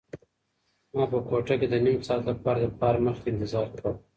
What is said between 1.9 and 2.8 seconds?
ساعت لپاره د